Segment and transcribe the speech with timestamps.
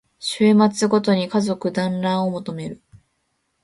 [0.17, 2.81] 週末ごとに家族だんらんを求める